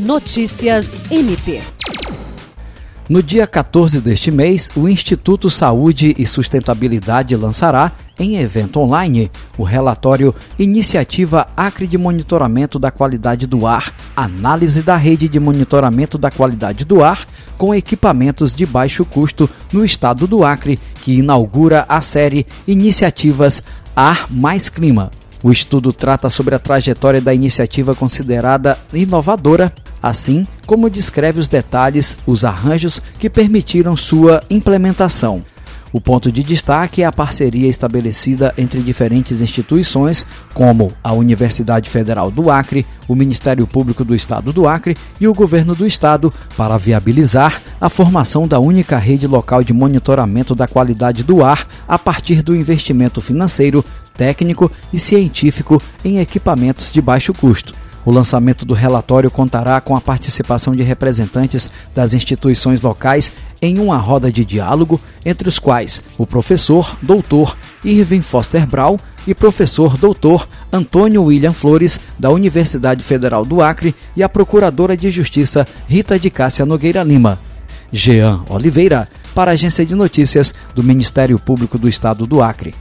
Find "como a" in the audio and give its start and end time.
40.54-41.12